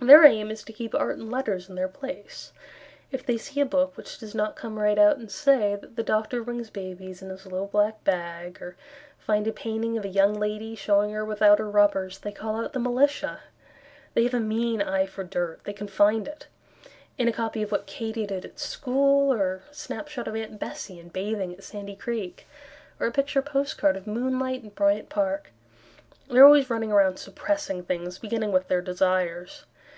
Their 0.00 0.24
aim 0.26 0.52
is 0.52 0.62
to 0.62 0.72
keep 0.72 0.94
art 0.94 1.18
and 1.18 1.28
letters 1.28 1.68
in 1.68 1.74
their 1.74 1.88
place; 1.88 2.52
If 3.10 3.26
they 3.26 3.36
see 3.36 3.60
a 3.60 3.66
book 3.66 3.96
Which 3.96 4.16
does 4.16 4.32
not 4.32 4.54
come 4.54 4.78
right 4.78 4.96
out 4.96 5.16
and 5.16 5.28
say 5.28 5.74
That 5.74 5.96
the 5.96 6.04
doctor 6.04 6.44
brings 6.44 6.70
babies 6.70 7.20
in 7.20 7.30
his 7.30 7.46
little 7.46 7.66
black 7.66 8.04
bag, 8.04 8.62
Or 8.62 8.76
find 9.18 9.48
a 9.48 9.52
painting 9.52 9.98
of 9.98 10.04
a 10.04 10.08
young 10.08 10.34
lady 10.34 10.76
Showing 10.76 11.10
her 11.14 11.24
without 11.24 11.58
her 11.58 11.68
rubbers, 11.68 12.20
They 12.20 12.30
call 12.30 12.60
out 12.62 12.74
the 12.74 12.78
militia. 12.78 13.40
They 14.14 14.22
have 14.22 14.34
a 14.34 14.38
mean 14.40 14.80
eye 14.80 15.04
for 15.04 15.24
dirt; 15.24 15.62
They 15.64 15.72
can 15.72 15.88
find 15.88 16.28
it 16.28 16.46
In 17.18 17.26
a 17.26 17.32
copy 17.32 17.60
of 17.62 17.72
"What 17.72 17.86
Katy 17.86 18.24
Did 18.24 18.44
at 18.44 18.60
School," 18.60 19.32
Or 19.32 19.64
a 19.68 19.74
snapshot 19.74 20.28
of 20.28 20.36
Aunt 20.36 20.60
Bessie 20.60 21.00
in 21.00 21.08
bathing 21.08 21.52
at 21.54 21.64
Sandy 21.64 21.96
Creek, 21.96 22.46
Or 23.00 23.08
a 23.08 23.12
picture 23.12 23.42
postcard 23.42 23.96
of 23.96 24.06
Moonlight 24.06 24.62
in 24.62 24.68
Bryant 24.70 25.08
Park. 25.08 25.50
They 26.30 26.38
are 26.38 26.46
always 26.46 26.70
running 26.70 26.92
around 26.92 27.16
suppressing 27.16 27.82
things, 27.82 28.20
Beginning 28.20 28.52
with 28.52 28.68
their 28.68 28.80
desires. 28.80 29.64